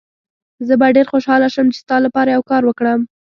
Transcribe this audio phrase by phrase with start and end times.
[0.67, 2.99] زه به ډېر خوشحاله شم چي ستا لپاره یو کار وکړم.